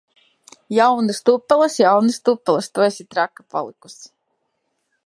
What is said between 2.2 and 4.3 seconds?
tupeles! Tu esi traka palikusi!